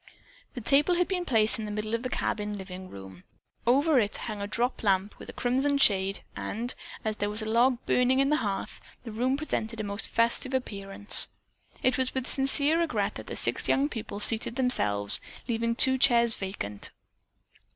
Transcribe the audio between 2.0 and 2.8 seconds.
the cabin